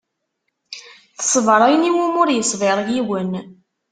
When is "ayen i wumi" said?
1.67-2.17